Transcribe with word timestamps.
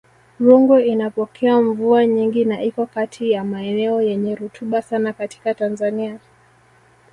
Rungwe 0.39 0.85
inapokea 0.85 1.61
mvua 1.61 2.05
nyingi 2.05 2.45
na 2.45 2.61
iko 2.63 2.85
kati 2.85 3.31
ya 3.31 3.43
maeneo 3.43 4.01
yenye 4.01 4.35
rutuba 4.35 4.81
sana 4.81 5.13
katika 5.13 5.53
Tanzania 5.53 6.19